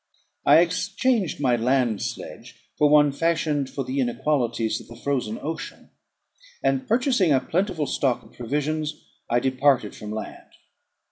[0.47, 5.91] I exchanged my land sledge for one fashioned for the inequalities of the Frozen Ocean;
[6.63, 8.95] and purchasing a plentiful stock of provisions,
[9.29, 10.53] I departed from land.